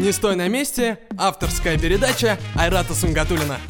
[0.00, 3.60] «Не стой на месте»– авторская передача Айрата Сунгатулина.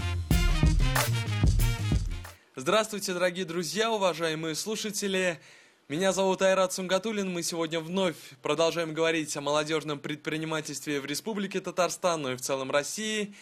[2.55, 5.41] Здравствуйте, дорогие друзья, уважаемые слушатели.
[5.89, 7.33] Меня зовут Айрат Сунгатулин.
[7.33, 12.71] Мы сегодня вновь продолжаем говорить о молодежном предпринимательстве в Республике Татарстан, но и в целом
[12.71, 13.35] России.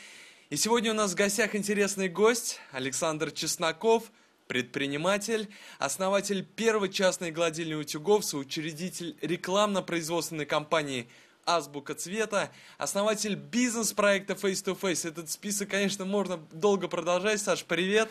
[0.49, 4.05] И сегодня у нас в гостях интересный гость Александр Чесноков,
[4.47, 11.07] предприниматель, основатель первой частной гладильни утюгов, соучредитель рекламно-производственной компании
[11.49, 15.09] Азбука Цвета, основатель бизнес-проекта Face to Face.
[15.09, 17.41] Этот список, конечно, можно долго продолжать.
[17.41, 18.11] Саш, привет!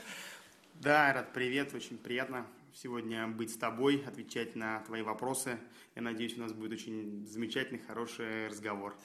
[0.74, 5.60] Да, рад, привет, очень приятно сегодня быть с тобой, отвечать на твои вопросы.
[5.96, 8.96] Я надеюсь, у нас будет очень замечательный, хороший разговор.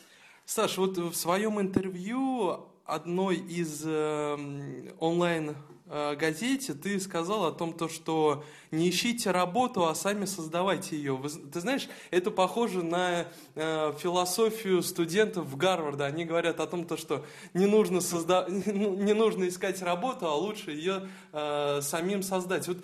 [0.44, 5.56] Саш, вот в своем интервью одной из э, онлайн
[5.92, 11.20] газете ты сказал о том, то, что не ищите работу, а сами создавайте ее.
[11.52, 16.04] Ты знаешь, это похоже на э, философию студентов в Гарварде.
[16.04, 18.46] Они говорят о том, то, что не нужно, созда...
[18.72, 22.66] Ну, не нужно искать работу, а лучше ее э, самим создать.
[22.68, 22.78] Вот,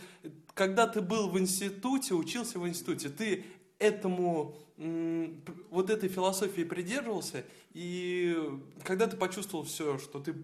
[0.53, 3.45] когда ты был в институте, учился в институте, ты
[3.79, 8.37] этому вот этой философии придерживался, и
[8.85, 10.35] когда ты почувствовал все, что ты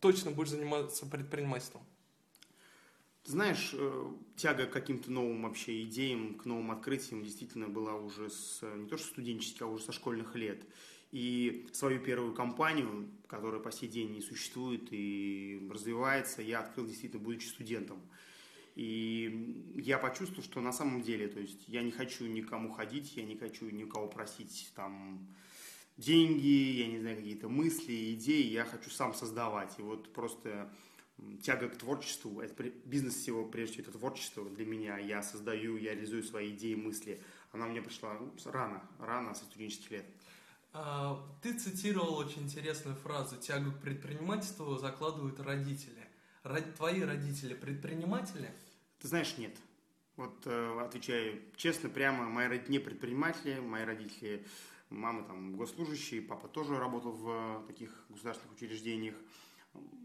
[0.00, 1.82] точно будешь заниматься предпринимательством?
[3.24, 8.62] Знаешь, э, тяга к каким-то новым вообще идеям, к новым открытиям действительно была уже с,
[8.62, 10.60] не то что студенческих, а уже со школьных лет.
[11.12, 17.22] И свою первую компанию, которая по сей день не существует и развивается, я открыл действительно
[17.22, 18.00] будучи студентом.
[18.74, 23.24] И я почувствовал, что на самом деле, то есть я не хочу никому ходить, я
[23.24, 25.28] не хочу никого просить там
[25.98, 29.78] деньги, я не знаю, какие-то мысли, идеи, я хочу сам создавать.
[29.78, 30.72] И вот просто
[31.42, 34.98] тяга к творчеству, это бизнес всего, прежде всего, это творчество для меня.
[34.98, 37.20] Я создаю, я реализую свои идеи, мысли.
[37.52, 40.06] Она мне пришла ну, рано, рано, со студенческих лет.
[40.72, 46.08] А, ты цитировал очень интересную фразу «Тягу к предпринимательству закладывают родители».
[46.76, 48.50] Твои родители предприниматели?
[49.02, 49.56] Ты знаешь, нет.
[50.16, 54.46] Вот э, отвечаю честно, прямо, мои родители не предприниматели, мои родители,
[54.90, 59.16] мама там госслужащие, папа тоже работал в таких государственных учреждениях.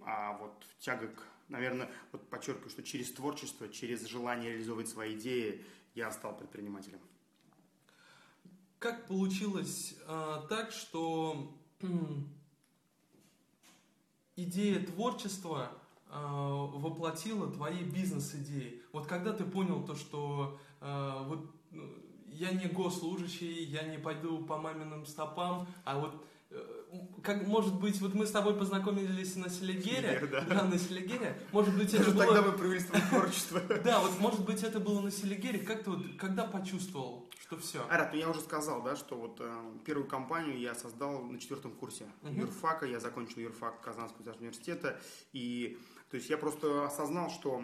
[0.04, 5.64] А вот тяга к, наверное, вот подчеркиваю, что через творчество, через желание реализовывать свои идеи
[5.94, 7.00] я стал предпринимателем.
[8.80, 11.56] Как получилось э, так, что
[14.36, 18.82] идея творчества э, воплотила твои бизнес-идеи?
[18.92, 21.84] Вот когда ты понял то, что э, вот ну,
[22.28, 26.24] я не госслужащий, я не пойду по маминым стопам, а вот
[27.24, 30.42] как, может быть, вот мы с тобой познакомились на Селигере, да.
[30.42, 32.26] да, на Селигере, может быть, это было...
[32.26, 32.80] Тогда мы провели
[33.10, 33.62] творчество.
[33.84, 37.86] Да, вот, может быть, это было на Селигере, как ты вот, когда почувствовал, что все?
[37.90, 39.54] Арат, ну я уже сказал, да, что вот э,
[39.86, 45.00] первую компанию я создал на четвертом курсе юрфака, я закончил юрфак Казанского университета,
[45.34, 45.78] и,
[46.10, 47.62] то есть, я просто осознал, что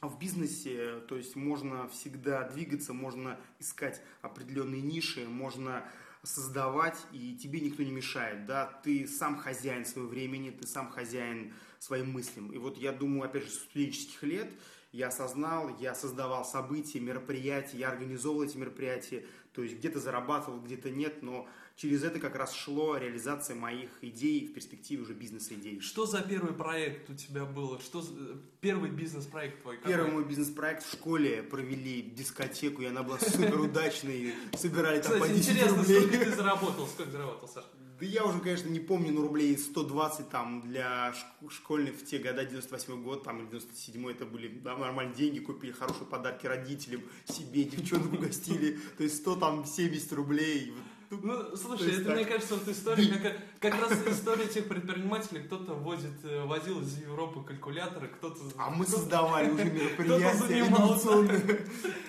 [0.00, 5.84] в бизнесе, то есть можно всегда двигаться, можно искать определенные ниши, можно
[6.22, 11.54] создавать, и тебе никто не мешает, да, ты сам хозяин своего времени, ты сам хозяин
[11.78, 12.50] своим мыслям.
[12.52, 14.48] И вот я думаю, опять же, с студенческих лет
[14.92, 20.90] я осознал, я создавал события, мероприятия, я организовывал эти мероприятия, то есть где-то зарабатывал, где-то
[20.90, 25.80] нет, но через это как раз шло реализация моих идей в перспективе уже бизнес-идей.
[25.80, 27.78] Что за первый проект у тебя был?
[27.80, 28.12] Что за...
[28.60, 29.76] первый бизнес-проект твой?
[29.76, 29.92] Какой?
[29.92, 35.28] Первый мой бизнес-проект в школе провели дискотеку, и она была супер удачной, собирали там по
[35.28, 36.86] 10 интересно, сколько ты заработал?
[36.86, 37.68] Сколько заработал, Саша?
[37.98, 41.14] Да я уже, конечно, не помню, но рублей 120 там для
[41.48, 45.72] школьных в те года, 98 год, там, или 97 это были да, нормальные деньги, купили
[45.72, 50.74] хорошие подарки родителям, себе, девчонок угостили, то есть 100 там 70 рублей,
[51.10, 52.16] ну, слушай, это, так.
[52.16, 56.98] мне кажется, вот история, как, как раз история тех предпринимателей, кто-то возит, э, возил из
[56.98, 58.40] Европы калькуляторы, кто-то...
[58.58, 61.38] А мы создавали уже мероприятия инновационные.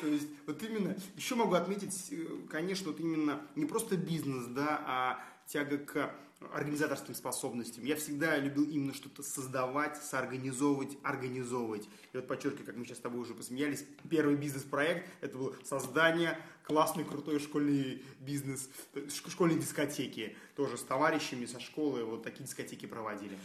[0.02, 4.82] То есть, вот именно, еще могу отметить, э, конечно, вот именно не просто бизнес, да,
[4.88, 6.14] а тяга к
[6.52, 7.84] организаторским способностям.
[7.84, 11.86] Я всегда любил именно что-то создавать, соорганизовывать, организовывать.
[12.14, 16.38] И вот подчеркиваю, как мы сейчас с тобой уже посмеялись, первый бизнес-проект– это было создание
[16.64, 18.70] классный, крутой школьный бизнес,
[19.10, 20.36] школьной дискотеки.
[20.56, 23.38] Тоже с товарищами со школы вот такие дискотеки проводили.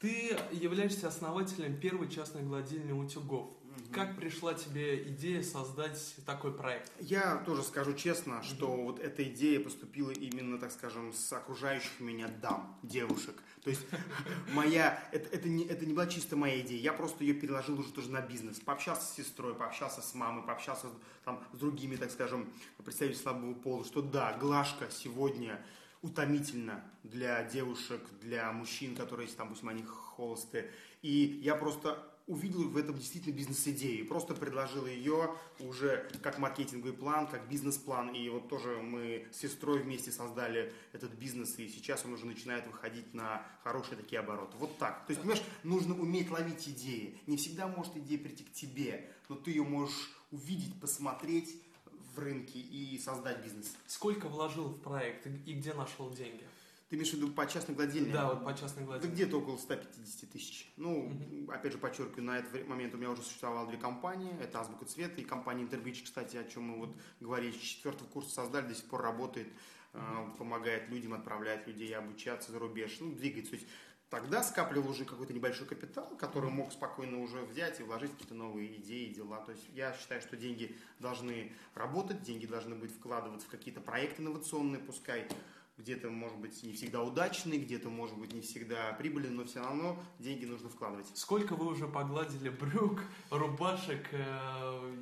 [0.00, 3.48] Ты являешься основателем первой частной гладильни утюгов.
[3.92, 6.90] Как пришла тебе идея создать такой проект?
[7.00, 8.84] Я тоже скажу честно, что mm-hmm.
[8.84, 13.42] вот эта идея поступила именно, так скажем, с окружающих меня дам, девушек.
[13.62, 13.82] То есть
[14.52, 17.92] моя, это, это, не, это не была чисто моя идея, я просто ее переложил уже
[17.92, 18.60] тоже на бизнес.
[18.60, 20.88] Пообщался с сестрой, пообщался с мамой, пообщался
[21.24, 22.52] там, с другими, так скажем,
[22.84, 25.64] представителями слабого пола, что да, Глашка сегодня
[26.02, 30.70] утомительно для девушек, для мужчин, которые, там, допустим, они холосты.
[31.00, 36.94] И я просто увидел в этом действительно бизнес-идею и просто предложил ее уже как маркетинговый
[36.94, 38.14] план, как бизнес-план.
[38.14, 42.66] И вот тоже мы с сестрой вместе создали этот бизнес, и сейчас он уже начинает
[42.66, 44.56] выходить на хорошие такие обороты.
[44.58, 45.06] Вот так.
[45.06, 47.18] То есть, понимаешь, нужно уметь ловить идеи.
[47.26, 51.60] Не всегда может идея прийти к тебе, но ты ее можешь увидеть, посмотреть
[52.14, 53.74] в рынке и создать бизнес.
[53.86, 56.44] Сколько вложил в проект и где нашел деньги?
[56.88, 58.12] Ты имеешь в виду по частной гладильне?
[58.12, 59.08] Да, вот по частной гладильне.
[59.08, 60.72] Да где-то около 150 тысяч.
[60.76, 61.50] Ну, угу.
[61.50, 64.36] опять же, подчеркиваю, на этот момент у меня уже существовало две компании.
[64.40, 67.52] Это Азбука Цвета и компания Интербич, кстати, о чем мы вот говорили.
[67.52, 69.48] С четвертого курса создали, до сих пор работает,
[69.94, 70.36] угу.
[70.38, 73.52] помогает людям, отправляет людей обучаться за рубеж, ну, двигается.
[73.52, 73.68] То есть
[74.10, 78.76] тогда скапливал уже какой-то небольшой капитал, который мог спокойно уже взять и вложить какие-то новые
[78.76, 79.38] идеи, дела.
[79.38, 84.22] То есть я считаю, что деньги должны работать, деньги должны быть вкладываться в какие-то проекты
[84.22, 85.26] инновационные, пускай
[85.84, 90.02] где-то, может быть, не всегда удачный, где-то, может быть, не всегда прибыльный, но все равно
[90.18, 91.06] деньги нужно вкладывать.
[91.14, 94.96] Сколько вы уже погладили брюк, рубашек э,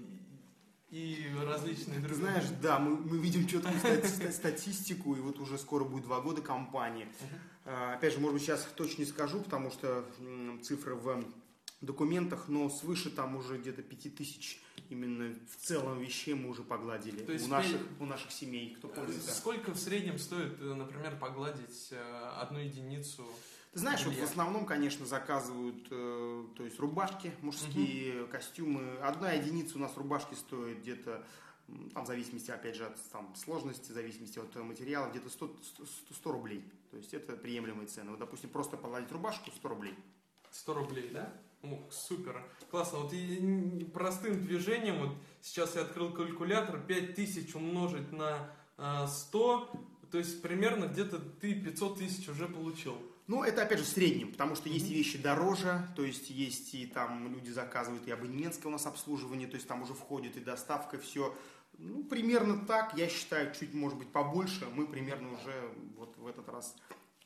[0.91, 2.21] и различные другие?
[2.21, 7.07] Знаешь, да, мы, мы видим четкую статистику, и вот уже скоро будет два года компании.
[7.65, 7.95] Uh-huh.
[7.95, 10.05] Опять же, может быть, сейчас точно не скажу, потому что
[10.63, 11.25] цифры в
[11.83, 17.33] документах, но свыше там уже где-то 5000 именно в целом вещей мы уже погладили То
[17.33, 19.33] есть у, наших, у наших семей, кто пользуется.
[19.33, 23.25] Сколько в среднем стоит, э, например, погладить э, одну единицу?
[23.73, 28.31] Ты знаешь, вот в основном, конечно, заказывают, э, то есть рубашки мужские, угу.
[28.31, 28.99] костюмы.
[28.99, 31.25] Одна единица у нас рубашки стоит где-то
[31.95, 36.15] там, в зависимости, опять же, от там, сложности, в зависимости от материала, где-то 100, 100,
[36.15, 36.71] 100 рублей.
[36.91, 38.11] То есть это приемлемые цены.
[38.11, 39.95] Вот, допустим, просто погладить рубашку 100 рублей.
[40.51, 41.33] 100 рублей, да?
[41.63, 42.43] Ух, супер.
[42.71, 42.99] Классно.
[43.01, 48.51] Вот и простым движением, вот сейчас я открыл калькулятор, 5000 умножить на
[49.07, 52.97] 100, а, то есть примерно где-то ты 500 тысяч уже получил.
[53.29, 54.95] Ну, это опять же в среднем, потому что есть mm-hmm.
[54.95, 59.55] вещи дороже, то есть есть и там люди заказывают и абонентское у нас обслуживание, то
[59.55, 61.35] есть там уже входит и доставка, все.
[61.79, 64.67] Ну, примерно так, я считаю, чуть, может быть, побольше.
[64.75, 66.77] Мы примерно уже вот в этот раз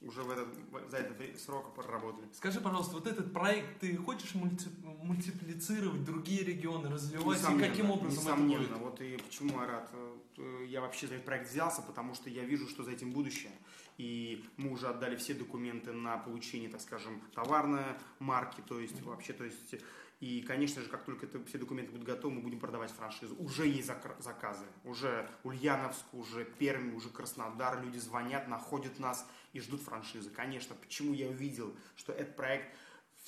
[0.01, 0.49] уже в этот,
[0.91, 2.29] за этот срок проработали.
[2.35, 8.25] Скажи, пожалуйста, вот этот проект, ты хочешь мульти, мультиплицировать другие регионы, развивать, и каким образом
[8.25, 8.63] несомненно.
[8.63, 8.83] это будет?
[8.83, 9.91] Вот и почему, Арат,
[10.39, 13.53] э, я вообще за этот проект взялся, потому что я вижу, что за этим будущее.
[13.97, 17.85] И мы уже отдали все документы на получение, так скажем, товарной
[18.19, 19.77] марки, то есть вообще, то есть
[20.19, 23.37] и, конечно же, как только это, все документы будут готовы, мы будем продавать франшизу.
[23.37, 24.65] Уже есть заказы.
[24.85, 27.83] Уже Ульяновск, уже Пермь, уже Краснодар.
[27.83, 30.31] Люди звонят, находят нас и ждут франшизы.
[30.31, 32.75] Конечно, почему я увидел, что этот проект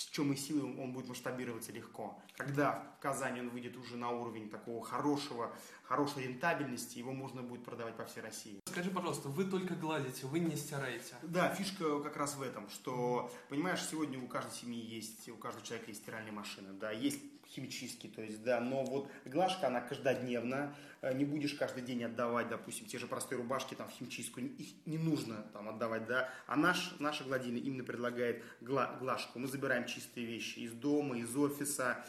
[0.07, 2.21] в чем и силы он будет масштабироваться легко.
[2.37, 5.53] Когда в Казани он выйдет уже на уровень такого хорошего,
[5.83, 8.61] хорошей рентабельности, его можно будет продавать по всей России.
[8.67, 11.17] Скажи, пожалуйста, вы только гладите, вы не стираете?
[11.23, 15.67] Да, фишка как раз в этом, что, понимаешь, сегодня у каждой семьи есть, у каждого
[15.67, 20.75] человека есть стиральная машина, да, есть химический, то есть, да, но вот глажка, она каждодневно,
[21.01, 24.69] э, не будешь каждый день отдавать, допустим, те же простые рубашки там в химчистку, их
[24.87, 29.87] не нужно там отдавать, да, а наш, наша гладильня именно предлагает гла, глажку, мы забираем
[29.87, 32.05] чистые вещи из дома, из офиса,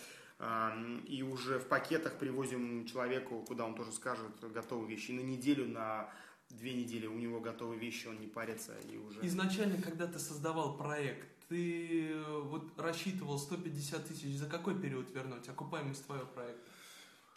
[1.05, 5.67] и уже в пакетах привозим человеку, куда он тоже скажет, готовые вещи, и на неделю,
[5.67, 6.09] на
[6.49, 9.19] две недели у него готовые вещи, он не парится и уже...
[9.25, 15.49] Изначально, когда ты создавал проект, ты э, вот рассчитывал 150 тысяч, за какой период вернуть
[15.49, 16.61] окупаемость твоего проекта?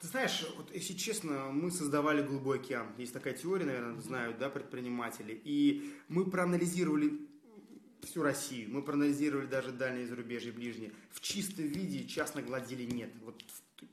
[0.01, 2.89] Ты знаешь, вот если честно, мы создавали «Голубой океан».
[2.99, 5.41] Есть такая теория, наверное, знают, да, предприниматели.
[5.45, 7.21] И мы проанализировали
[8.03, 10.93] всю Россию, мы проанализировали даже дальние зарубежье, ближние.
[11.11, 13.11] В чистом виде частных гладилей нет.
[13.25, 13.43] Вот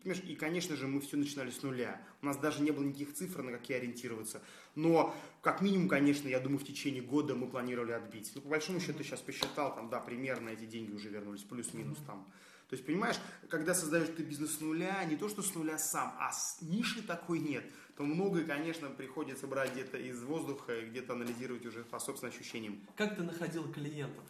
[0.04, 2.02] Понимаешь, и, конечно же, мы все начинали с нуля.
[2.22, 4.42] У нас даже не было никаких цифр, на какие ориентироваться.
[4.76, 8.32] Но, как минимум, конечно, я думаю, в течение года мы планировали отбить.
[8.36, 12.26] Ну, по большому счету, сейчас посчитал, там, да, примерно эти деньги уже вернулись, плюс-минус там.
[12.70, 13.16] То есть, понимаешь,
[13.50, 17.02] когда создаешь ты бизнес с нуля, не то, что с нуля сам, а с ниши
[17.02, 17.66] такой нет,
[17.98, 22.80] то многое, конечно, приходится брать где-то из воздуха и где-то анализировать уже по собственным ощущениям.
[22.96, 24.24] Как ты находил клиентов,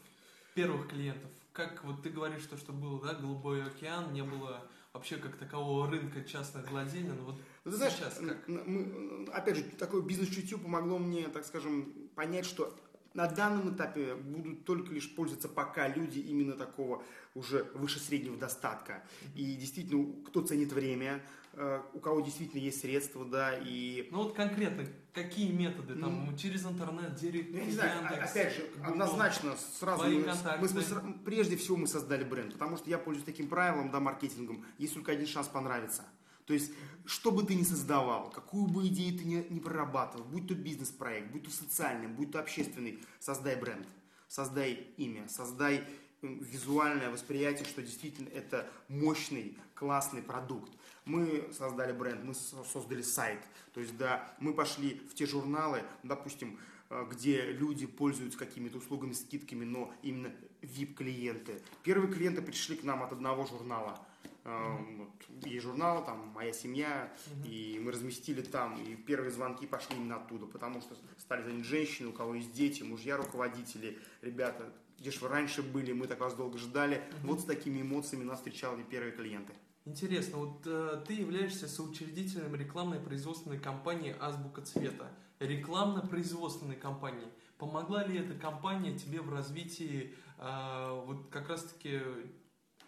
[0.55, 1.29] первых клиентов?
[1.51, 5.89] Как вот ты говоришь, что, что был, да, голубой океан, не было вообще как такового
[5.89, 7.11] рынка частных владений.
[7.11, 8.47] Но вот ну, ты знаешь, сейчас как?
[8.47, 12.75] Мы, опять же, такое бизнес-чутье помогло мне, так скажем, понять, что
[13.13, 17.03] на данном этапе будут только лишь пользоваться пока люди именно такого
[17.35, 19.03] уже выше среднего достатка.
[19.35, 21.21] И действительно, кто ценит время,
[21.53, 24.07] э, у кого действительно есть средства, да, и...
[24.11, 28.55] Ну вот конкретно, какие методы, там, ну, через интернет, директ, я не знаю, Яндекс, опять
[28.55, 30.25] же, Google, однозначно, сразу мы,
[30.59, 34.65] мы, мы, прежде всего мы создали бренд, потому что я пользуюсь таким правилом, да, маркетингом,
[34.77, 36.03] есть только один шанс понравиться.
[36.49, 36.71] То есть,
[37.05, 41.31] что бы ты ни создавал, какую бы идею ты ни, ни прорабатывал, будь то бизнес-проект,
[41.31, 43.85] будь то социальный, будь то общественный, создай бренд,
[44.27, 45.83] создай имя, создай
[46.23, 50.71] визуальное восприятие, что действительно это мощный, классный продукт.
[51.05, 53.41] Мы создали бренд, мы создали сайт.
[53.75, 56.57] То есть, да, мы пошли в те журналы, допустим,
[56.89, 60.31] э, где люди пользуются какими-то услугами, скидками, но именно
[60.63, 61.61] VIP-клиенты.
[61.83, 64.03] Первые клиенты пришли к нам от одного журнала.
[64.49, 67.47] Э, вот, есть журнал, там «Моя семья», mm-hmm.
[67.47, 72.09] и мы разместили там, и первые звонки пошли именно оттуда, потому что стали звонить женщины,
[72.09, 76.33] у кого есть дети, мужья, руководители, ребята, где же вы раньше были, мы так вас
[76.33, 76.97] долго ждали.
[76.97, 77.27] Mm-hmm.
[77.27, 79.53] Вот с такими эмоциями нас встречали первые клиенты.
[79.85, 85.11] Интересно, вот э, ты являешься соучредителем рекламной производственной компании «Азбука цвета».
[85.39, 87.27] Рекламно-производственной компании.
[87.57, 92.01] Помогла ли эта компания тебе в развитии, э, вот как раз-таки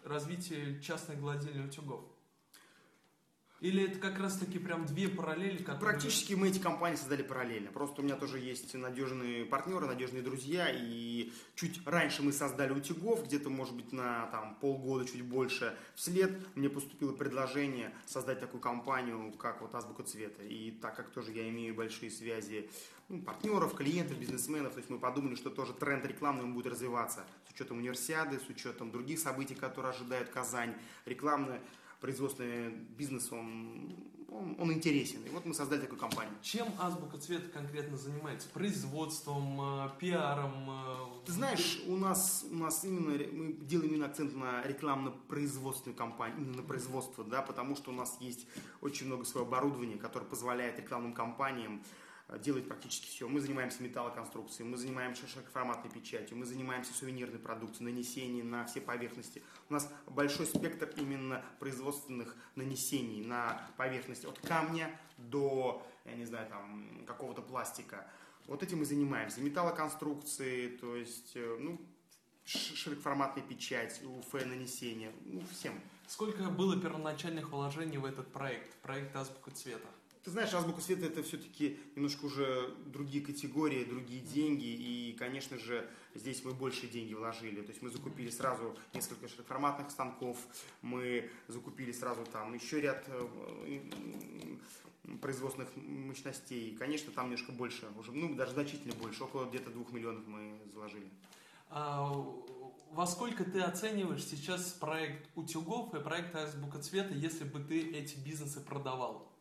[0.04, 2.04] развитии частной гладильни утюгов?
[3.62, 5.58] Или это как раз таки прям две параллели?
[5.58, 5.92] Которые...
[5.92, 7.70] Практически мы эти компании создали параллельно.
[7.70, 10.66] Просто у меня тоже есть надежные партнеры, надежные друзья.
[10.68, 15.76] И чуть раньше мы создали утюгов, где-то, может быть, на там, полгода, чуть больше.
[15.94, 20.42] Вслед мне поступило предложение создать такую компанию, как вот Азбука Цвета.
[20.42, 22.68] И так как тоже я имею большие связи
[23.08, 27.54] ну, партнеров, клиентов, бизнесменов, то есть мы подумали, что тоже тренд рекламный будет развиваться с
[27.54, 30.74] учетом универсиады, с учетом других событий, которые ожидают Казань.
[31.04, 31.60] Рекламная
[32.02, 33.94] производственный бизнес, он,
[34.28, 35.20] он, он интересен.
[35.24, 36.34] И вот мы создали такую компанию.
[36.42, 38.48] Чем Азбука Цвета конкретно занимается?
[38.48, 40.68] Производством, э, пиаром?
[40.68, 46.38] Э, Ты знаешь, у нас, у нас именно, мы делаем именно акцент на рекламно-производственную компанию,
[46.38, 48.46] именно на производство, да, потому что у нас есть
[48.80, 51.82] очень много своего оборудования, которое позволяет рекламным компаниям
[52.38, 53.28] делает практически все.
[53.28, 59.42] Мы занимаемся металлоконструкцией, мы занимаемся широкоформатной печатью, мы занимаемся сувенирной продукцией, нанесением на все поверхности.
[59.68, 66.48] У нас большой спектр именно производственных нанесений на поверхности от камня до, я не знаю,
[66.48, 68.06] там, какого-то пластика.
[68.46, 69.40] Вот этим мы занимаемся.
[69.40, 71.80] Металлоконструкции, то есть, э, ну,
[72.44, 75.80] широкоформатная печать, УФ нанесение, ну, всем.
[76.06, 79.88] Сколько было первоначальных вложений в этот проект, проект «Азбука цвета»?
[80.24, 85.88] Ты знаешь, азбука света это все-таки немножко уже другие категории, другие деньги, и, конечно же,
[86.14, 87.60] здесь мы больше деньги вложили.
[87.60, 90.38] То есть мы закупили сразу несколько широкоформатных станков,
[90.80, 93.78] мы закупили сразу там еще ряд э,
[95.20, 96.70] производственных мощностей.
[96.70, 100.56] И, конечно, там немножко больше, уже, ну, даже значительно больше, около где-то двух миллионов мы
[100.72, 101.10] заложили.
[101.68, 102.12] А,
[102.92, 108.16] во сколько ты оцениваешь сейчас проект утюгов и проект азбука цвета, если бы ты эти
[108.18, 109.31] бизнесы продавал?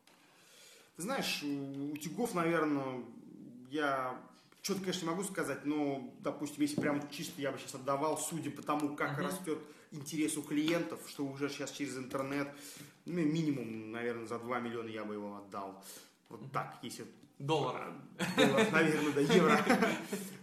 [0.95, 3.03] Ты знаешь, у утюгов, наверное,
[3.69, 4.19] я
[4.62, 8.51] что-то, конечно, не могу сказать, но, допустим, если прям чисто я бы сейчас отдавал, судя
[8.51, 9.24] по тому, как uh-huh.
[9.24, 9.60] растет
[9.91, 12.48] интерес у клиентов, что уже сейчас через интернет,
[13.05, 15.83] ну, минимум, наверное, за 2 миллиона я бы его отдал.
[16.32, 17.06] Вот так, если
[17.42, 17.92] Доллара.
[18.38, 19.60] Доллар, наверное, да, евро.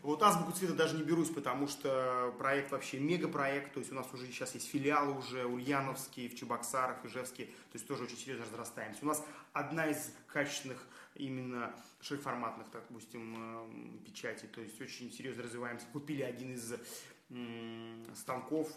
[0.02, 3.75] Вот азбуку цвета даже не берусь, потому что проект вообще мегапроект.
[3.75, 7.45] То есть у нас уже сейчас есть филиалы уже ульяновские, в Чебоксарах, Ижевске.
[7.45, 9.00] То есть тоже очень серьезно разрастаемся.
[9.02, 14.47] У нас одна из качественных именно широкоформатных, допустим, эм, печати.
[14.47, 15.87] То есть очень серьезно развиваемся.
[15.92, 16.75] Купили один из
[18.16, 18.73] станков,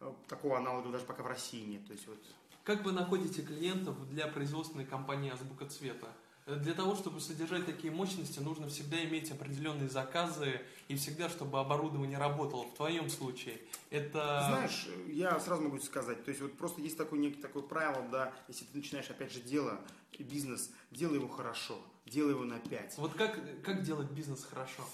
[0.00, 1.86] э, такого аналога даже пока в России нет.
[1.86, 2.22] То есть вот
[2.62, 6.08] как вы находите клиентов для производственной компании «Азбука цвета»?
[6.46, 12.18] Для того, чтобы содержать такие мощности, нужно всегда иметь определенные заказы и всегда, чтобы оборудование
[12.18, 12.64] работало.
[12.64, 13.58] В твоем случае
[13.88, 14.44] это...
[14.48, 18.32] Знаешь, я сразу могу сказать, то есть вот просто есть такое, некое такое правило, да,
[18.48, 19.80] если ты начинаешь опять же дело,
[20.18, 22.98] бизнес, делай его хорошо, делай его на 5.
[22.98, 24.84] Вот как, как делать бизнес хорошо?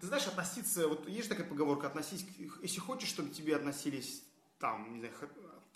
[0.00, 2.24] Ты знаешь, относиться, вот есть такая поговорка, относись,
[2.62, 4.22] если хочешь, чтобы тебе относились
[4.60, 5.14] там, не знаю,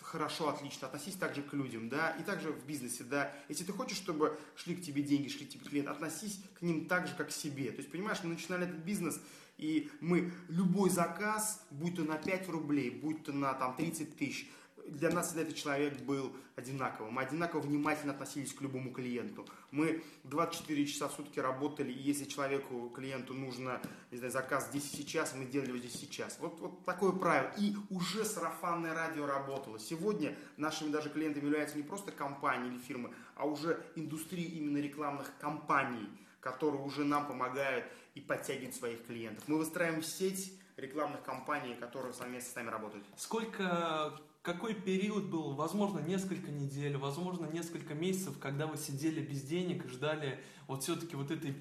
[0.02, 3.32] хорошо, отлично, относись также к людям, да, и также в бизнесе, да.
[3.48, 6.86] Если ты хочешь, чтобы шли к тебе деньги, шли к тебе клиенты, относись к ним
[6.86, 7.70] так же, как к себе.
[7.70, 9.20] То есть, понимаешь, мы начинали этот бизнес,
[9.58, 14.50] и мы любой заказ, будь то на 5 рублей, будь то на там 30 тысяч,
[14.88, 17.14] для нас этот человек был одинаковым.
[17.14, 19.46] Мы одинаково внимательно относились к любому клиенту.
[19.70, 24.92] Мы 24 часа в сутки работали, и если человеку, клиенту нужно, не знаю, заказ здесь
[24.92, 26.38] и сейчас, мы делали его здесь сейчас.
[26.38, 27.52] Вот, вот такое правило.
[27.58, 29.78] И уже сарафанное радио работало.
[29.78, 35.32] Сегодня нашими даже клиентами являются не просто компании или фирмы, а уже индустрии именно рекламных
[35.38, 36.08] компаний,
[36.40, 37.84] которые уже нам помогают
[38.14, 39.44] и подтягивают своих клиентов.
[39.46, 43.06] Мы выстраиваем сеть рекламных компаний, которые совместно с нами работают.
[43.16, 49.86] Сколько какой период был, возможно, несколько недель, возможно, несколько месяцев, когда вы сидели без денег
[49.86, 51.56] и ждали вот все-таки вот этой...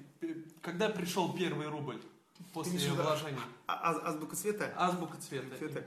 [0.60, 2.00] Когда пришел первый рубль?
[2.52, 3.38] После вложения.
[3.68, 4.72] А, а, азбука цвета?
[4.76, 5.56] Азбука цвета.
[5.56, 5.86] цвета.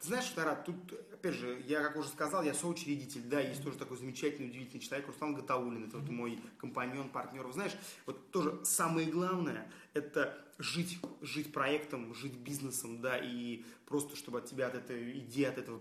[0.00, 0.76] Ты знаешь, Тарат, тут
[1.12, 5.08] опять же, я, как уже сказал, я соучредитель, да, есть тоже такой замечательный, удивительный человек,
[5.08, 7.50] Руслан Гатаулин, это вот мой компаньон, партнер.
[7.52, 14.38] Знаешь, вот тоже самое главное, это жить, жить проектом, жить бизнесом, да, и просто, чтобы
[14.38, 15.80] от тебя, от этой идеи, от этого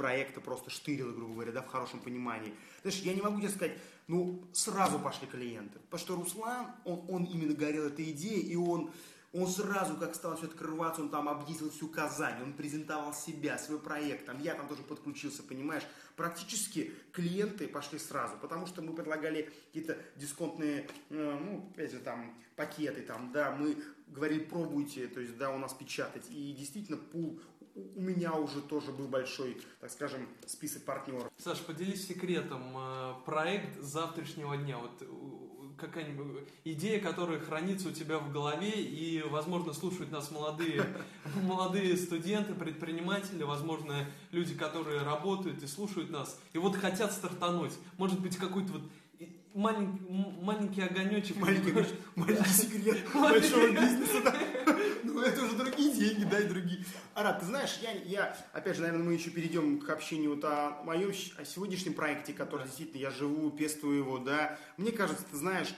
[0.00, 2.54] проекта просто штырило, грубо говоря, да, в хорошем понимании.
[2.80, 3.76] Знаешь, я не могу тебе сказать,
[4.08, 5.78] ну, сразу пошли клиенты.
[5.90, 8.90] Потому что Руслан, он, он именно горел этой идеей, и он,
[9.34, 13.78] он сразу, как стало все открываться, он там объездил всю Казань, он презентовал себя, свой
[13.78, 15.82] проект, там, я там тоже подключился, понимаешь.
[16.16, 23.02] Практически клиенты пошли сразу, потому что мы предлагали какие-то дисконтные, э, ну, же, там, пакеты,
[23.02, 23.76] там, да, мы
[24.06, 26.24] говорили, пробуйте, то есть, да, у нас печатать.
[26.30, 27.38] И действительно, пул
[27.74, 31.30] у меня уже тоже был большой, так скажем, список партнеров.
[31.38, 32.62] Саш, поделись секретом.
[32.76, 34.78] Э, проект завтрашнего дня.
[34.78, 35.04] Вот э,
[35.78, 40.84] какая-нибудь идея, которая хранится у тебя в голове, и, возможно, слушают нас молодые,
[41.42, 47.72] молодые студенты, предприниматели, возможно, люди, которые работают и слушают нас, и вот хотят стартануть.
[47.96, 48.82] Может быть, какой-то вот
[49.54, 50.02] маленький,
[50.42, 51.36] маленький огонечек.
[51.36, 51.72] Маленький,
[52.14, 54.34] маленький секрет большого бизнеса.
[55.02, 56.84] Ну, это уже другие деньги, да, и другие.
[57.14, 60.82] Арат, ты знаешь, я, я, опять же, наверное, мы еще перейдем к общению вот о
[60.84, 64.58] моем о сегодняшнем проекте, который действительно я живу, пестую его, да.
[64.76, 65.74] Мне кажется, ты знаешь,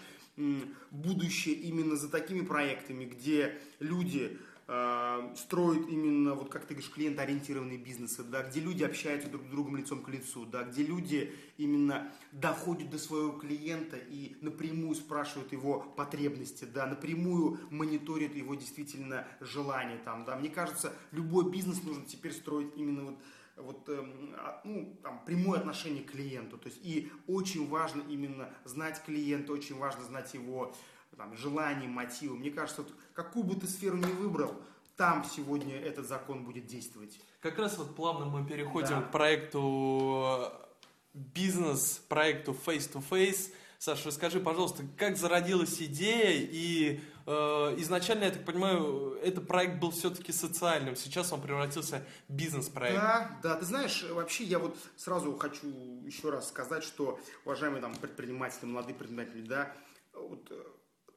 [0.90, 7.78] будущее именно за такими проектами, где люди э, строят именно, вот как ты говоришь, клиентоориентированные
[7.78, 12.10] бизнесы, да, где люди общаются друг с другом лицом к лицу, да, где люди именно
[12.32, 19.98] доходят до своего клиента и напрямую спрашивают его потребности, да, напрямую мониторят его действительно желания
[20.04, 20.36] там, да.
[20.36, 23.18] Мне кажется, любой бизнес нужно теперь строить именно вот
[23.56, 26.58] вот, эм, а, ну, там, прямое отношение к клиенту.
[26.58, 30.74] То есть, и очень важно именно знать клиента, очень важно знать его
[31.16, 32.36] там, желания, мотивы.
[32.36, 34.54] Мне кажется, вот, какую бы ты сферу ни выбрал,
[34.96, 37.18] там сегодня этот закон будет действовать.
[37.40, 39.02] Как раз вот плавно мы переходим да.
[39.02, 43.02] к проекту э, бизнес, проекту Face-to-Face.
[43.10, 43.52] -face.
[43.84, 46.34] Саша, расскажи, пожалуйста, как зародилась идея?
[46.52, 47.32] И э,
[47.78, 52.94] изначально, я так понимаю, этот проект был все-таки социальным, сейчас он превратился в бизнес-проект.
[52.94, 55.66] Да, да, ты знаешь, вообще я вот сразу хочу
[56.06, 59.74] еще раз сказать, что, уважаемые там предприниматели, молодые предприниматели, да,
[60.12, 60.62] вот э,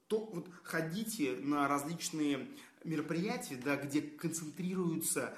[0.08, 2.48] то вот ходите на различные
[2.84, 5.38] мероприятия, да, где концентрируются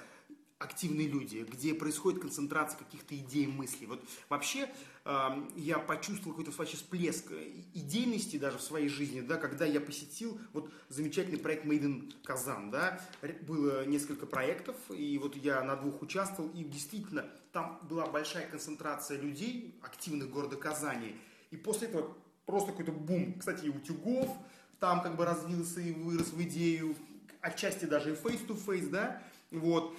[0.58, 3.86] активные люди, где происходит концентрация каких-то идей, мыслей.
[3.86, 4.68] Вот вообще
[5.04, 7.30] э, я почувствовал какой-то вообще всплеск
[7.74, 12.70] идейности даже в своей жизни, да, когда я посетил вот замечательный проект Made in Казан,
[12.72, 13.00] да,
[13.42, 19.20] было несколько проектов, и вот я на двух участвовал, и действительно там была большая концентрация
[19.20, 21.16] людей, активных города Казани,
[21.52, 22.16] и после этого
[22.46, 24.28] просто какой-то бум, кстати, и утюгов,
[24.80, 26.96] там как бы развился и вырос в идею,
[27.40, 29.96] отчасти даже и face-to-face, да, вот.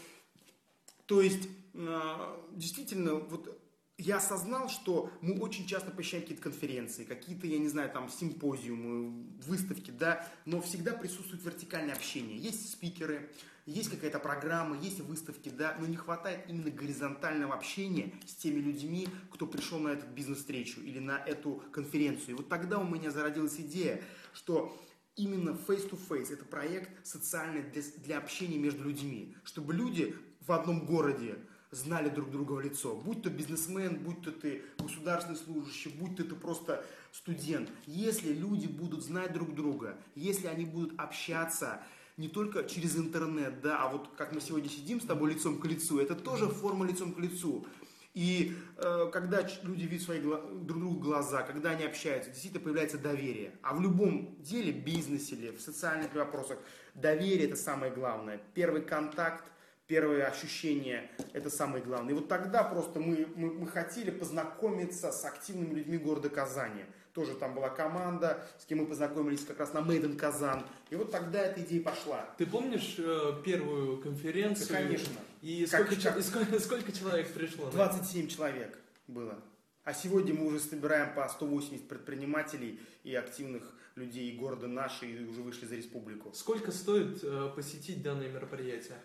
[1.10, 3.60] То есть, а, действительно, вот
[3.98, 9.26] я осознал, что мы очень часто посещаем какие-то конференции, какие-то, я не знаю, там, симпозиумы,
[9.48, 12.38] выставки, да, но всегда присутствует вертикальное общение.
[12.38, 13.32] Есть спикеры,
[13.65, 19.08] есть какая-то программа, есть выставки, да, но не хватает именно горизонтального общения с теми людьми,
[19.32, 22.30] кто пришел на эту бизнес-встречу или на эту конференцию.
[22.30, 24.00] И вот тогда у меня зародилась идея,
[24.32, 24.80] что
[25.15, 30.15] именно face-to-face это проект социальный для, для общения между людьми, чтобы люди
[30.49, 31.38] в одном городе
[31.69, 32.95] знали друг друга в лицо.
[32.95, 37.69] Будь то бизнесмен, будь то ты государственный служащий, будь то ты просто студент.
[37.85, 41.79] Если люди будут знать друг друга, если они будут общаться,
[42.17, 45.65] не только через интернет, да, а вот как мы сегодня сидим с тобой лицом к
[45.65, 47.67] лицу, это тоже форма лицом к лицу.
[48.15, 53.53] И э, когда люди видят свои друг другу глаза, когда они общаются, действительно появляется доверие.
[53.62, 56.57] А в любом деле, бизнесе или в социальных вопросах,
[56.95, 58.41] доверие это самое главное.
[58.55, 59.51] Первый контакт,
[59.89, 62.13] первое ощущение это самое главное.
[62.13, 66.86] И вот тогда просто мы, мы, мы хотели познакомиться с активными людьми города Казани
[67.19, 70.63] тоже там была команда, с кем мы познакомились как раз на in Казан.
[70.89, 72.30] И вот тогда эта идея пошла.
[72.38, 74.67] Ты помнишь э, первую конференцию?
[74.69, 75.13] Да, конечно.
[75.41, 76.23] И сколько, как, как...
[76.23, 77.69] сколько, сколько человек пришло?
[77.71, 78.30] 27 да?
[78.30, 79.36] человек было.
[79.84, 83.63] А сегодня мы уже собираем по 180 предпринимателей и активных
[83.95, 86.32] людей города нашей, и уже вышли за республику.
[86.34, 88.97] Сколько стоит э, посетить данное мероприятие?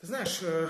[0.00, 0.68] Ты знаешь, э,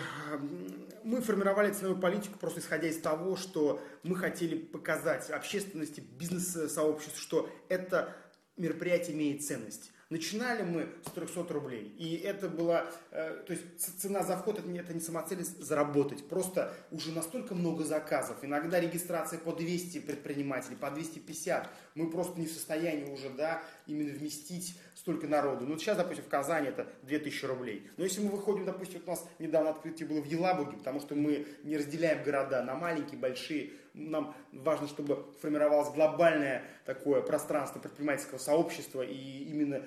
[1.04, 7.50] мы формировали ценовую политику просто исходя из того, что мы хотели показать общественности, бизнес-сообществу, что
[7.68, 8.16] это
[8.56, 9.92] мероприятие имеет ценность.
[10.10, 11.94] Начинали мы с 300 рублей.
[11.98, 16.26] И это была, э, то есть цена за вход, это не, это не самоцель заработать.
[16.26, 18.38] Просто уже настолько много заказов.
[18.42, 21.68] Иногда регистрация по 200 предпринимателей, по 250.
[21.94, 25.66] Мы просто не в состоянии уже, да, именно вместить столько народу.
[25.66, 27.90] Ну, сейчас, допустим, в Казани это 2000 рублей.
[27.98, 31.16] Но если мы выходим, допустим, вот у нас недавно открытие было в Елабуге, потому что
[31.16, 33.72] мы не разделяем города на маленькие, большие.
[33.98, 39.82] Нам важно, чтобы формировалось глобальное такое пространство предпринимательского сообщества и именно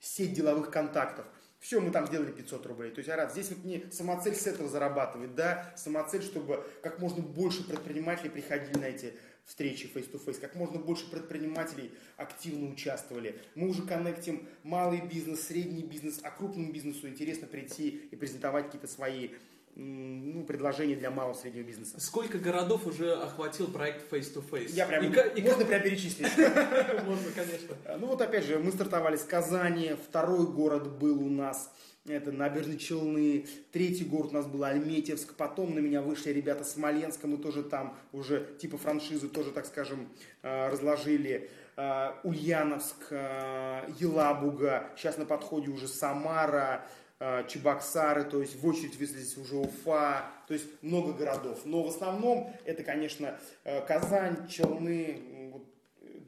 [0.00, 1.26] сеть деловых контактов.
[1.60, 2.90] Все, мы там сделали 500 рублей.
[2.90, 7.22] То есть, Арат, здесь вот не самоцель с этого зарабатывать, да, самоцель, чтобы как можно
[7.22, 9.14] больше предпринимателей приходили на эти
[9.46, 13.40] встречи face-to-face, как можно больше предпринимателей активно участвовали.
[13.54, 18.88] Мы уже коннектим малый бизнес, средний бизнес, а крупному бизнесу интересно прийти и презентовать какие-то
[18.88, 19.30] свои
[19.76, 22.00] ну, предложения для малого среднего бизнеса.
[22.00, 24.70] Сколько городов уже охватил проект Face to Face?
[24.70, 25.68] Я прям, и, и, можно как...
[25.68, 26.28] прям перечислить?
[27.06, 27.76] Можно, конечно.
[27.98, 31.72] Ну вот опять же, мы стартовали с Казани, второй город был у нас
[32.06, 37.26] это Набережные Челны, третий город у нас был Альметьевск, потом на меня вышли ребята Смоленска,
[37.26, 40.08] мы тоже там уже типа франшизы тоже, так скажем,
[40.42, 41.50] э, разложили.
[41.76, 46.86] Э, Ульяновск, Елабуга, сейчас на подходе уже Самара,
[47.18, 51.60] Чебоксары, то есть в очередь выследить уже Уфа, то есть много городов.
[51.64, 53.38] Но в основном это, конечно,
[53.86, 55.64] Казань, Челны, вот,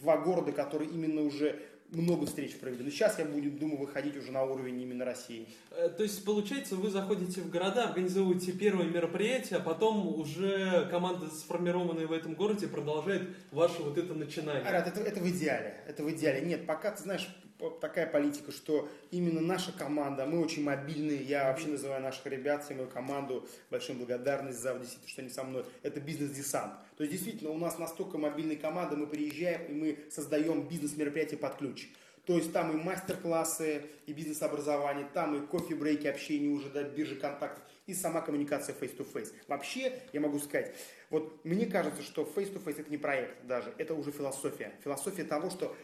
[0.01, 2.91] два города, которые именно уже много встреч проведено.
[2.91, 5.49] Сейчас я буду, думаю, выходить уже на уровень именно России.
[5.71, 11.29] Э, то есть, получается, вы заходите в города, организовываете первые мероприятия, а потом уже команда,
[11.29, 14.63] сформированная в этом городе, продолжает ваше вот это начинание.
[14.63, 15.77] Арат, это, это в идеале.
[15.87, 16.41] Это в идеале.
[16.43, 17.29] Нет, пока, ты знаешь,
[17.81, 22.75] такая политика, что именно наша команда, мы очень мобильные, я вообще называю наших ребят, всю
[22.75, 26.75] мою команду, большую благодарность за действительно, что они со мной, это бизнес-десант.
[26.97, 31.57] То есть действительно у нас настолько мобильная команда, мы приезжаем и мы создаем бизнес-мероприятия под
[31.57, 31.89] ключ.
[32.27, 37.63] То есть там и мастер-классы, и бизнес-образование, там и кофе-брейки, общение уже, да, биржи контактов,
[37.87, 39.33] и сама коммуникация face-to-face.
[39.47, 40.75] Вообще, я могу сказать,
[41.09, 44.73] вот мне кажется, что face-to-face это не проект даже, это уже философия.
[44.83, 45.77] Философия того, что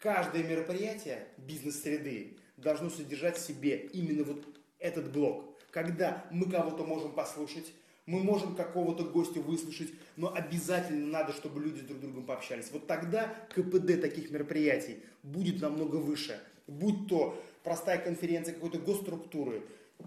[0.00, 4.44] каждое мероприятие бизнес-среды должно содержать в себе именно вот
[4.78, 5.44] этот блок.
[5.70, 7.72] Когда мы кого-то можем послушать,
[8.06, 12.70] мы можем какого-то гостя выслушать, но обязательно надо, чтобы люди друг с другом пообщались.
[12.72, 16.40] Вот тогда КПД таких мероприятий будет намного выше.
[16.66, 19.62] Будь то простая конференция какой-то госструктуры,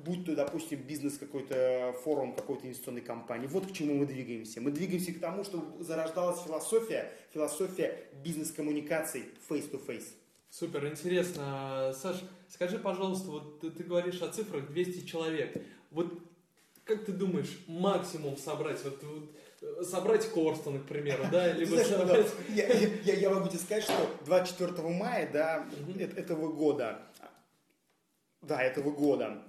[0.05, 3.47] будь то, допустим, бизнес какой-то, форум какой-то инвестиционной компании.
[3.47, 4.61] Вот к чему мы двигаемся.
[4.61, 10.07] Мы двигаемся к тому, чтобы зарождалась философия, философия бизнес-коммуникаций face-to-face.
[10.49, 11.93] Супер, интересно.
[11.93, 12.17] Саш,
[12.49, 15.61] скажи, пожалуйста, вот ты, ты говоришь о цифрах 200 человек.
[15.89, 16.13] Вот
[16.85, 22.27] как ты думаешь, максимум собрать, вот, вот собрать Корстона, к примеру, да, либо Знаешь, собрать...
[22.49, 25.65] я, я, я могу тебе сказать, что 24 мая, да,
[26.17, 26.99] этого года,
[28.41, 29.41] да, этого года,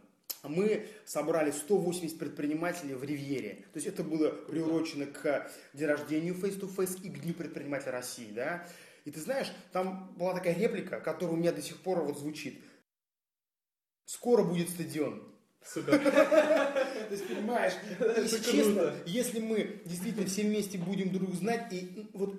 [0.49, 3.67] мы собрали 180 предпринимателей в Ривьере.
[3.73, 7.93] То есть это было приурочено к день рождения Face to Face и к Дню предпринимателя
[7.93, 8.67] России, да.
[9.05, 12.63] И ты знаешь, там была такая реплика, которая у меня до сих пор вот звучит.
[14.07, 15.31] Скоро будет стадион.
[15.67, 15.99] Супер.
[16.03, 17.73] То есть, понимаешь,
[18.17, 22.35] если честно, если мы действительно все вместе будем друг знать, и вот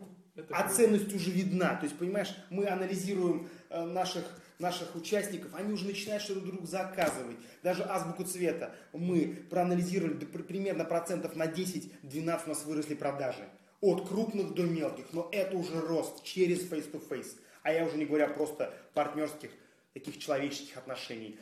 [0.49, 1.75] а ценность уже видна.
[1.75, 4.25] То есть, понимаешь, мы анализируем э, наших
[4.59, 7.37] наших участников, они уже начинают что-то друг заказывать.
[7.63, 13.47] Даже азбуку цвета мы проанализировали примерно процентов на 10-12 у нас выросли продажи.
[13.81, 15.05] От крупных до мелких.
[15.11, 17.09] Но это уже рост через face-to-face.
[17.09, 17.39] -face.
[17.63, 19.51] А я уже не говоря просто партнерских,
[19.93, 21.37] таких человеческих отношений.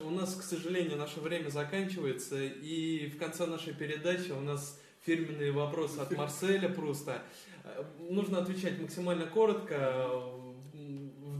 [0.00, 5.52] У нас, к сожалению, наше время заканчивается, и в конце нашей передачи у нас фирменный
[5.52, 7.22] вопрос от Марселя просто.
[7.62, 10.20] Э, нужно отвечать максимально коротко,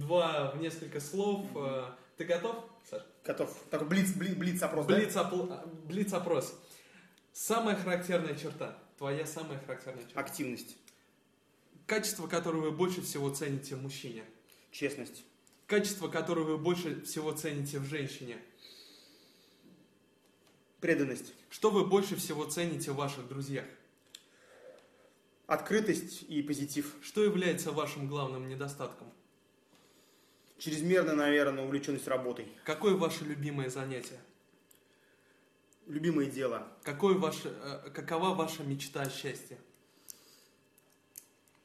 [0.05, 1.47] два, в несколько слов.
[1.57, 1.87] Э,
[2.17, 3.03] ты готов, Саш?
[3.25, 3.57] Готов.
[3.71, 5.21] Такой блиц, блиц, блиц опрос, блиц, да?
[5.23, 5.53] Опл...
[5.87, 6.59] блиц опрос.
[7.33, 8.79] Самая характерная черта.
[8.99, 10.21] Твоя самая характерная черта.
[10.21, 10.77] Активность.
[11.87, 14.25] Качество, которое вы больше всего цените в мужчине.
[14.71, 15.25] Честность.
[15.67, 18.39] Качество, которое вы больше всего цените в женщине.
[20.81, 21.33] Преданность.
[21.51, 23.65] Что вы больше всего цените в ваших друзьях?
[25.47, 26.95] Открытость и позитив.
[27.03, 29.13] Что является вашим главным недостатком?
[30.59, 32.49] Чрезмерно, наверное, увлеченность работой.
[32.65, 34.21] Какое ваше любимое занятие?
[35.87, 36.67] Любимое дело.
[36.83, 39.59] Какое ваше, э, какова ваша мечта о счастье?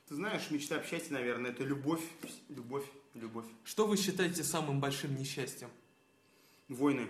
[0.07, 2.03] Ты знаешь, мечта о счастье, наверное, это любовь,
[2.49, 3.45] любовь, любовь.
[3.63, 5.69] Что вы считаете самым большим несчастьем?
[6.67, 7.07] Войны.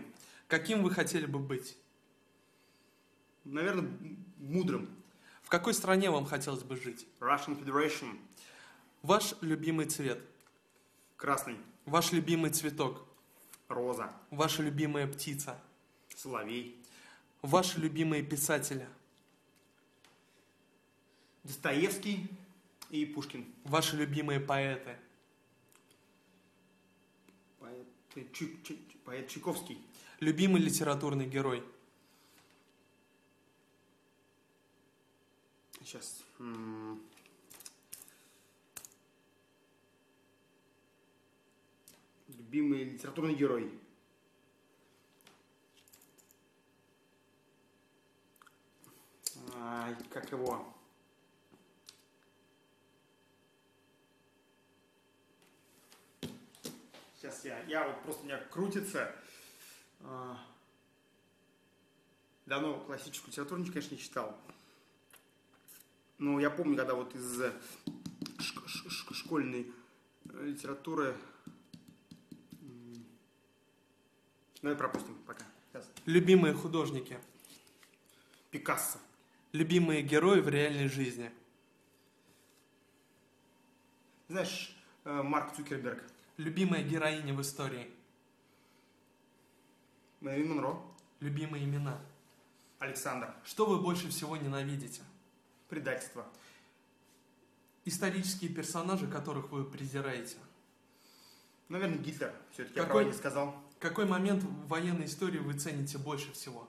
[0.48, 1.78] Каким вы хотели бы быть?
[3.46, 3.90] Наверное,
[4.38, 4.90] мудрым.
[5.42, 7.08] В какой стране вам хотелось бы жить?
[7.20, 8.20] Russian Federation.
[9.02, 10.22] Ваш любимый цвет?
[11.20, 11.58] Красный.
[11.86, 13.06] Ваш любимый цветок.
[13.68, 14.10] Роза.
[14.32, 15.60] Ваша любимая птица.
[16.16, 16.82] Соловей.
[17.42, 18.88] Ваши любимые писатели.
[21.44, 22.30] Достоевский
[22.90, 23.46] и Пушкин.
[23.66, 24.96] Ваши любимые поэты.
[27.60, 27.86] Поэт,
[28.32, 29.78] Чу- Чу- поэт Чайковский.
[30.22, 31.62] Любимый литературный герой.
[35.82, 36.24] Сейчас.
[36.40, 37.02] м,
[42.50, 43.72] Любимый литературный герой.
[49.56, 50.74] Ай, как его?
[57.16, 59.16] Сейчас я, я вот просто у меня крутится.
[60.00, 60.44] А,
[62.48, 64.36] Давно классическую литературу, конечно, не читал.
[66.18, 67.54] Ну, я помню, когда вот из э,
[69.14, 69.72] школьной
[70.32, 71.16] э, литературы...
[72.62, 73.06] м,
[74.62, 75.46] Давай пропустим пока.
[75.72, 75.86] Сейчас.
[76.06, 77.18] Любимые художники.
[78.52, 79.00] Пикассо.
[79.52, 81.32] Любимые герои в реальной жизни.
[84.28, 86.04] Знаешь, э, Марк Цукерберг,
[86.38, 87.90] Любимая героиня в истории.
[90.22, 90.82] Мэрилин Монро,
[91.20, 92.00] Любимые имена.
[92.80, 95.02] Александр, Что вы больше всего ненавидите?
[95.68, 96.26] предательство.
[97.86, 100.38] Исторические персонажи, которых вы презираете.
[101.68, 102.34] Наверное, Гитлер.
[102.52, 102.94] Все-таки я Какой?
[103.02, 103.56] правильно сказал.
[103.80, 106.68] Какой момент в военной истории вы цените больше всего?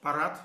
[0.00, 0.40] Парад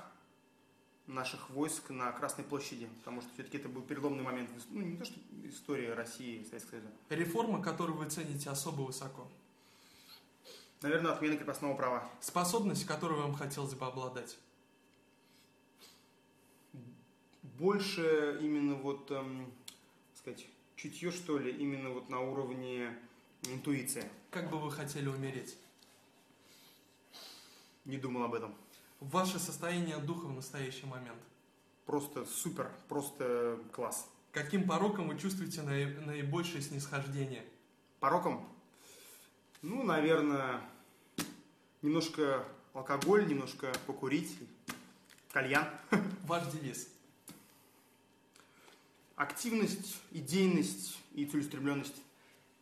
[1.06, 5.04] наших войск на Красной площади, потому что все-таки это был переломный момент, ну, не то
[5.04, 6.90] что история России и Советского Союза.
[7.08, 9.26] Реформа, которую вы цените особо высоко.
[10.82, 12.08] Наверное, отмена крепостного права.
[12.20, 14.36] Способность, которой вам хотелось бы обладать.
[17.42, 19.52] Больше именно вот, эм,
[20.14, 22.96] сказать, чутье, что ли, именно вот на уровне
[23.42, 24.08] интуиции.
[24.30, 25.56] Как бы вы хотели умереть?
[27.84, 28.54] Не думал об этом.
[29.00, 31.20] Ваше состояние духа в настоящий момент.
[31.86, 34.08] Просто супер, просто класс.
[34.32, 37.44] Каким пороком вы чувствуете наи- наибольшее снисхождение?
[38.00, 38.46] Пороком?
[39.62, 40.60] Ну, наверное,
[41.82, 44.36] немножко алкоголь, немножко покурить,
[45.32, 45.66] кальян.
[46.26, 46.88] Ваш девиз.
[49.16, 51.96] Активность, идейность и целеустремленность.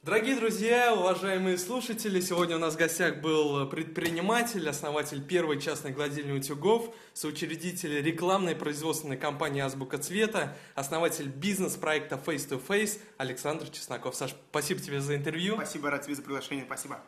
[0.06, 6.30] Дорогие друзья, уважаемые слушатели, сегодня у нас в гостях был предприниматель, основатель первой частной гладильни
[6.30, 14.14] утюгов, соучредитель рекламной производственной компании «Азбука цвета», основатель бизнес-проекта Face to Face Александр Чесноков.
[14.14, 15.56] Саш, спасибо тебе за интервью.
[15.56, 17.00] Спасибо, рад тебе за приглашение, спасибо.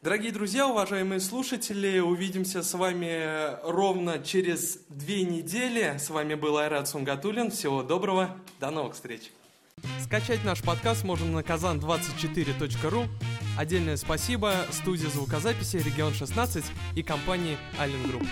[0.00, 5.96] Дорогие друзья, уважаемые слушатели, увидимся с вами ровно через две недели.
[5.98, 7.50] С вами был Айрат Сунгатулин.
[7.50, 9.32] Всего доброго, до новых встреч.
[10.02, 13.08] Скачать наш подкаст можно на kazan24.ru.
[13.56, 18.26] Отдельное спасибо студии звукозаписи «Регион 16» и компании «Аллен Групп».